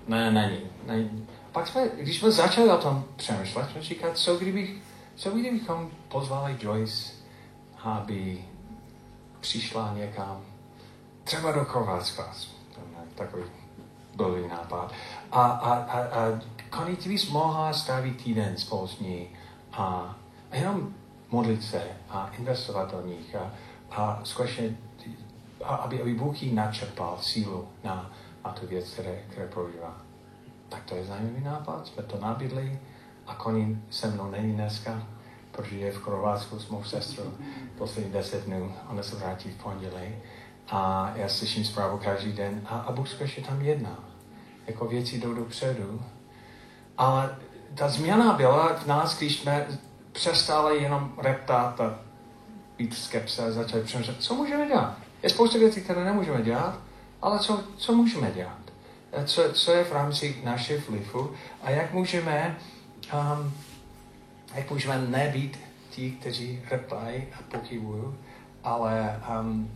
[0.08, 0.60] Ne, není.
[0.86, 1.28] není.
[1.54, 4.82] Pak jsme, když jsme začali o tom přemýšlet, jsme říkali, co, kdybych,
[5.16, 7.14] co kdybychom pozvali Joyce,
[7.84, 8.46] aby
[9.40, 10.42] přišla někam,
[11.24, 12.34] třeba do Chorvatska,
[13.16, 13.44] takový
[14.16, 14.92] byl nápad.
[15.32, 16.40] A, a, a, a
[17.08, 19.30] bys mohla strávit týden spolu s ní
[19.74, 20.16] a
[20.52, 20.94] jenom
[21.30, 23.52] modlit se a investovat do nich a,
[23.92, 24.78] a skutečně,
[25.64, 28.12] aby, aby Bůh jí načerpal sílu na,
[28.46, 30.13] na tu věc, které, které prožívá.
[30.74, 32.80] Tak to je zajímavý nápad, jsme to nabídli
[33.28, 35.04] a koní se mnou není dneska,
[35.52, 37.32] protože je v Chorvatsku s mou sestrou
[37.78, 40.16] poslední deset dnů, ona se vrátí v pondělí
[40.70, 44.00] a já slyším zprávu každý den a, a Bůh skutečně tam jedná.
[44.68, 46.02] Jako věci jdou dopředu.
[46.98, 47.36] Ale
[47.76, 49.68] ta změna byla v nás, když jsme
[50.12, 52.00] přestali jenom reptát a
[52.78, 54.98] být skepse a začali přemýšlet, co můžeme dělat.
[55.24, 56.80] Je spousta věcí, které nemůžeme dělat,
[57.22, 58.63] ale co, co můžeme dělat?
[59.26, 62.58] Co, co je v rámci našich vlivu a jak můžeme,
[63.14, 63.54] um,
[64.56, 68.04] jak můžeme nebýt ti, kteří reptají a pochybují,
[68.64, 69.72] ale, um,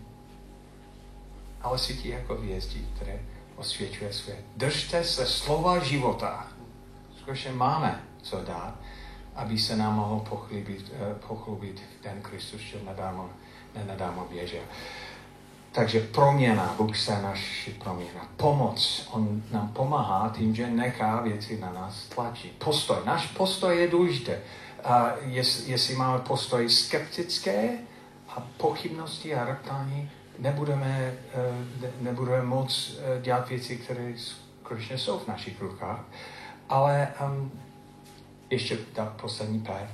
[1.62, 3.20] ale si ti jako hvězdi, které
[3.56, 4.46] osvědčuje svět.
[4.56, 6.48] Držte se slova života.
[7.18, 8.76] Skutečně máme co dát
[9.38, 13.30] aby se nám mohl pochlubit, uh, pochlubit ten Kristus, že nadámo,
[13.76, 14.64] nenadámo běžel.
[15.78, 18.30] Takže proměna, Bůh se naši proměna.
[18.38, 22.50] Pomoc, On nám pomáhá tím, že nechá věci na nás tlačí.
[22.58, 24.32] Postoj, náš postoj je důležitý.
[24.84, 27.70] A jest, jestli máme postoj skeptické
[28.30, 30.10] a pochybnosti a reptání,
[30.40, 36.04] nebudeme, eh, nebudeme moc eh, dělat věci, které skutečně jsou v našich rukách.
[36.70, 37.52] Ale um,
[38.50, 39.92] ještě ta poslední pár.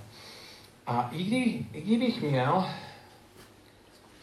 [0.87, 2.65] A i, kdy, i kdybych měl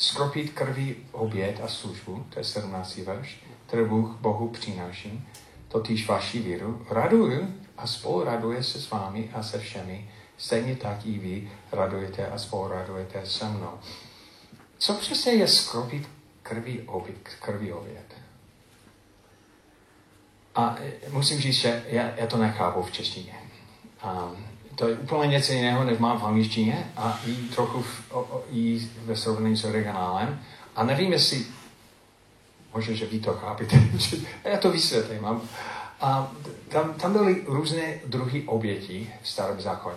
[0.01, 2.97] skropit krví oběd a službu, to je 17.
[2.97, 5.29] verš, který Bůh Bohu přináší,
[5.69, 11.07] totiž vaši víru, raduju a spolu raduje se s vámi a se všemi, stejně tak
[11.07, 13.79] i vy radujete a spolu radujete se mnou.
[14.79, 16.09] Co přesně je skropit
[16.43, 17.29] krví oběd?
[17.43, 18.15] Krví oběd?
[20.55, 20.77] A
[21.11, 23.35] musím říct, že já, já to nechápu v češtině.
[24.05, 24.50] Um,
[24.81, 28.45] to je úplně něco jiného, než mám v angličtině a i trochu v, o, o,
[28.53, 30.41] i ve srovnání s originálem.
[30.77, 31.45] A nevím, jestli,
[32.75, 33.77] možná, že vy to chápete,
[34.45, 35.27] já to vysvětlím.
[36.01, 36.33] A
[36.69, 39.97] tam, tam byly různé druhy obětí v starém zákoně.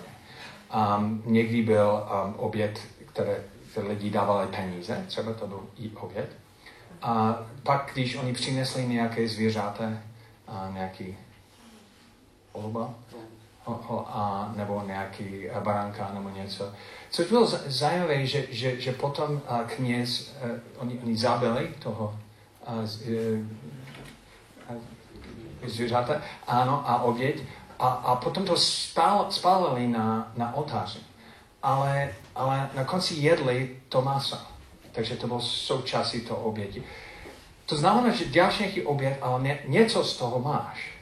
[0.98, 6.36] Um, někdy byl um, oběd, které, které lidi dávali peníze, třeba to byl i oběd.
[7.02, 9.84] A pak, když oni přinesli nějaké zvířata,
[10.74, 11.18] nějaký
[12.52, 12.94] olba,
[14.08, 16.72] a, nebo nějaký baránka nebo něco.
[17.10, 19.42] Což bylo zajímavé, že, že, že potom
[19.76, 22.20] kněz, uh, oni, oni zabili toho
[25.66, 27.44] zvířata, ano, a oběť,
[27.80, 31.00] a, a potom to spál, spálili na, na oltáři.
[31.64, 34.38] Ale, ale na konci jedli to maso.
[34.92, 36.84] Takže to bylo součástí toho oběti.
[37.66, 40.93] To znamená, že děláš nějaký oběd, ale ně, něco z toho máš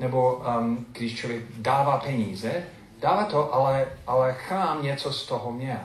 [0.00, 2.62] nebo um, když člověk dává peníze,
[3.00, 5.80] dává to, ale, ale chrám něco z toho měl.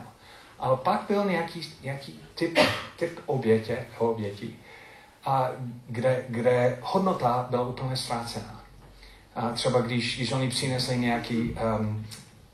[0.60, 2.60] Ale pak byl nějaký, nějaký typ,
[2.99, 4.60] typ obětě, obětí,
[5.25, 5.49] a
[5.88, 8.63] kde, kde hodnota byla úplně ztrácená.
[9.36, 12.06] A třeba když, když oni přinesli nějaký um,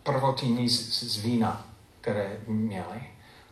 [0.04, 1.66] prvotní z, z vína,
[2.02, 3.04] které měli,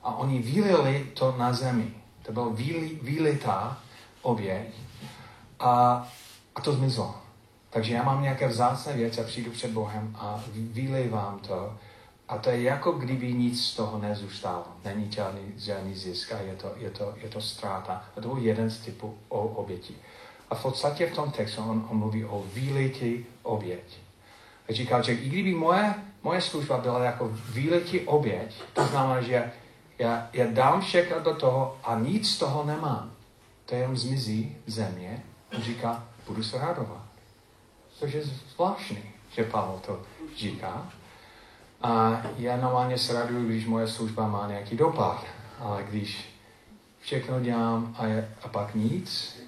[0.04, 1.94] a oni vylili to na zemi.
[2.22, 2.50] To bylo
[3.02, 3.78] vylitá
[4.22, 4.68] oběť
[5.60, 6.08] a,
[6.56, 7.16] a to zmizlo.
[7.70, 11.74] Takže já mám nějaké vzácné věci a přijdu před Bohem a vylejvám to.
[12.28, 14.64] A to je jako kdyby nic z toho nezůstalo.
[14.86, 18.04] Není žádný, žádný zisk a je to, je, to, je to ztráta.
[18.18, 19.96] A to byl jeden z typů o oběti.
[20.50, 23.98] A v podstatě v tom textu on, on mluví o výletí oběť.
[24.70, 29.52] A říká, že i kdyby moje, moje služba byla jako výletí oběť, to znamená, že
[30.00, 33.12] já, já dám všechno do toho a nic z toho nemám.
[33.66, 35.24] To jenom zmizí v země.
[35.58, 36.99] On říká, budu se radovat.
[38.00, 38.24] Což je
[38.56, 40.02] zvláštní, že Pavel to
[40.38, 40.92] říká.
[41.82, 45.26] A já normálně se raduju, když moje služba má nějaký dopad.
[45.60, 46.30] Ale když
[47.00, 49.40] všechno dělám a, je, a pak nic.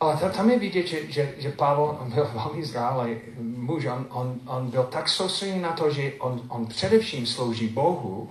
[0.00, 3.84] Ale tam je vidět, že, že, že Pavel byl velmi zrálý muž.
[3.84, 8.30] On, on, on byl tak soustředěný na to, že on, on především slouží Bohu,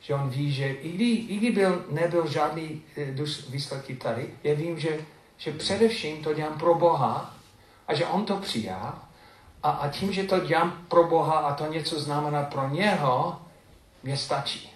[0.00, 3.14] že on ví, že i kdy, i kdy byl, nebyl žádný eh,
[3.50, 5.00] výsledky tady, já vím, že,
[5.38, 7.37] že především to dělám pro Boha
[7.88, 8.98] a že on to přijal
[9.62, 13.40] a, a tím, že to dělám pro Boha a to něco znamená pro něho,
[14.02, 14.70] mě stačí.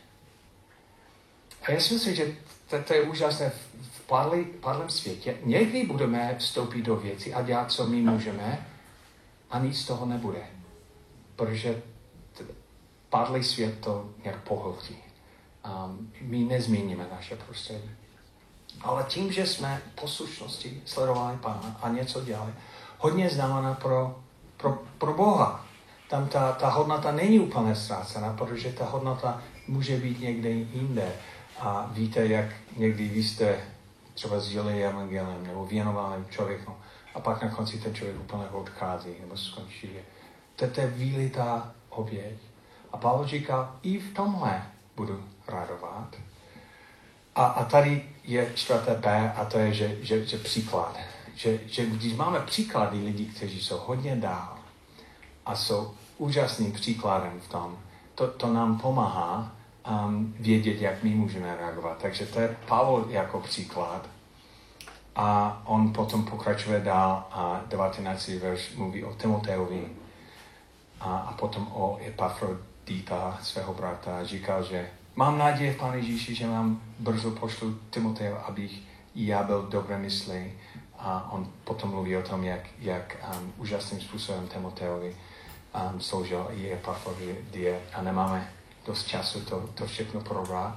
[1.62, 2.37] A já si myslím, že
[2.70, 3.51] to, to je úžasné
[3.92, 5.37] v padlý, padlém světě.
[5.44, 8.66] Někdy budeme vstoupit do věcí a dělat, co my můžeme
[9.51, 10.42] a nic z toho nebude.
[11.37, 11.83] Protože
[13.09, 14.96] padlý svět to nějak pohltí.
[15.87, 17.90] Um, my nezměníme naše prostředí.
[18.81, 22.53] Ale tím, že jsme poslušnosti sledovali Pána a něco dělali,
[23.03, 24.17] hodně znamená pro,
[24.57, 25.67] pro, pro Boha.
[26.11, 31.12] Tam ta, ta hodnota není úplně ztrácená, protože ta hodnota může být někde jinde.
[31.61, 33.59] A víte, jak někdy vy jste
[34.15, 36.73] třeba sdělili evangelem nebo věnovali člověku
[37.15, 39.91] a pak na konci ten člověk úplně odchází nebo skončí.
[40.57, 42.37] To, to je výlitá oběť.
[42.93, 44.62] A Pavel říká, i v tomhle
[44.97, 46.17] budu radovat.
[47.35, 50.98] A, a tady je čtvrté B a to je, že, že, že příklad
[51.35, 54.59] že, že když máme příklady lidí, kteří jsou hodně dál
[55.47, 57.79] a jsou úžasným příkladem v tom,
[58.15, 59.53] to, to nám pomáhá
[59.91, 61.99] um, vědět, jak my můžeme reagovat.
[62.03, 64.09] Takže to je Pavel jako příklad.
[65.17, 68.29] A on potom pokračuje dál a 19.
[68.29, 69.89] verš mluví o Timoteovi
[71.01, 74.25] a, a potom o Epafrodita, svého brata.
[74.25, 78.73] Říkal, že mám naději v Pane Ježíši, že vám brzo pošlu Timoteo, abych
[79.15, 80.53] i já byl dobré mysli
[81.05, 85.17] a on potom mluví o tom, jak, jak um, úžasným způsobem Timoteovi
[85.92, 88.53] um, sloužil i Epafrodie a nemáme
[88.87, 90.77] dost času to, to všechno probrat.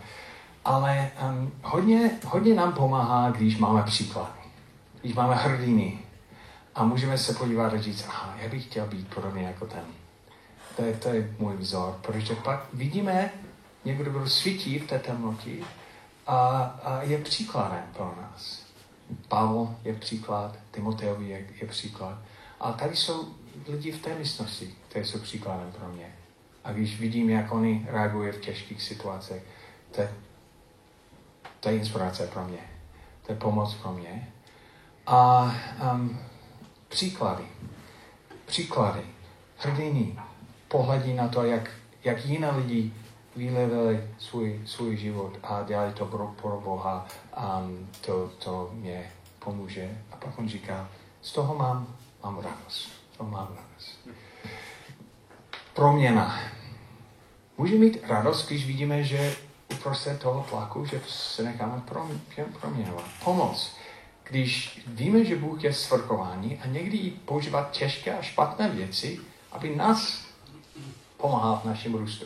[0.65, 4.39] ale um, hodně, hodně nám pomáhá, když máme příklady,
[5.01, 5.99] když máme hrdiny
[6.75, 9.83] a můžeme se podívat a říct, aha, já bych chtěl být podobně jako ten.
[10.75, 13.31] To je, to je můj vzor, protože pak vidíme
[13.85, 15.51] někdo, kdo svítí v té temnotě
[16.27, 16.37] a,
[16.83, 18.64] a je příkladem pro nás.
[19.27, 22.17] Pavel je příklad, Timoteovi je, je příklad.
[22.59, 23.33] A tady jsou
[23.67, 26.15] lidi v té místnosti, kteří jsou příkladem pro mě.
[26.63, 29.41] A když vidím, jak oni reagují v těžkých situacích,
[29.91, 30.13] to je,
[31.59, 32.59] to je inspirace pro mě.
[33.25, 34.33] To je pomoc pro mě.
[35.07, 35.51] A
[35.93, 36.19] um,
[36.87, 37.43] příklady.
[38.45, 39.01] Příklady.
[39.57, 40.19] Hrdiny.
[40.67, 41.69] Pohledí na to, jak,
[42.03, 42.93] jak jiné lidi
[43.35, 47.07] vylevili svůj, svůj život a dělali to pro, pro Boha.
[47.35, 49.97] Um, to, to mě pomůže.
[50.11, 50.89] A pak on říká,
[51.21, 52.91] z toho mám, mám radost.
[53.17, 54.09] Toho mám radost.
[55.73, 56.39] Proměna.
[57.57, 59.35] Může mít radost, když vidíme, že
[59.73, 61.83] uprostřed toho tlaku, že se necháme
[62.61, 63.05] proměňovat.
[63.23, 63.75] Pomoc.
[64.23, 69.19] Když víme, že Bůh je svrchování a někdy i používat těžké a špatné věci,
[69.51, 70.25] aby nás
[71.17, 72.25] pomáhal v našem růstu.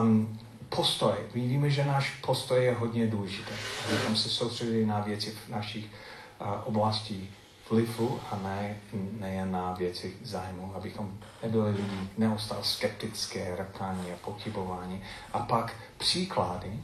[0.00, 0.38] Um,
[0.68, 1.14] postoj.
[1.34, 3.52] My víme, že náš postoj je hodně důležitý.
[3.88, 7.30] Abychom se soustředili na věci v našich uh, oblastí
[7.70, 8.76] vlivu a ne,
[9.20, 15.02] nejen na věci zájmu, abychom nebyli lidi neustále skeptické, reptání a pochybování.
[15.32, 16.80] A pak příklady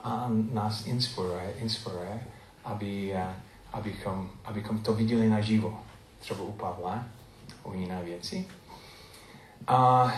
[0.00, 2.20] a nás inspiruje, inspiruje
[2.64, 3.20] aby, uh,
[3.72, 5.80] abychom, abychom to viděli naživo.
[6.20, 7.04] Třeba u Pavla,
[7.64, 8.46] u jiné věci.
[9.66, 10.12] A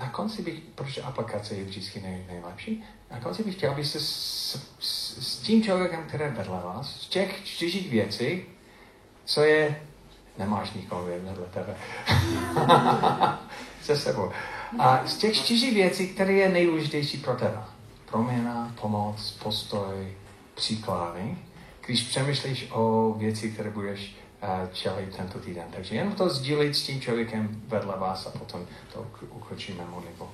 [0.00, 4.58] na konci bych, protože aplikace je vždycky nej, nejlepší, na konci bych chtěl, abyste s,
[4.80, 8.42] s, s tím člověkem, který je vedle vás, z těch čtyřích věcí,
[9.24, 9.80] co je,
[10.38, 11.76] nemáš nikoho vedle tebe,
[13.82, 14.32] se sebou.
[14.78, 17.62] A z těch čtyři věcí, které je nejdůležitější pro tebe,
[18.10, 20.12] proměna, pomoc, postoj,
[20.54, 21.36] příklady,
[21.86, 24.16] když přemýšlíš o věci, které budeš
[24.72, 25.64] čelit tento týden.
[25.70, 30.28] Takže jenom to sdílit s tím člověkem vedle vás a potom to ukročíme modlitbou.